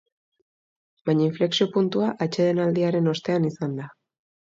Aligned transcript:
Baina 1.09 1.21
inflexio-puntua 1.25 2.07
atsedenaldiaren 2.27 3.11
ostean 3.13 3.47
izan 3.51 3.77
da. 3.83 3.87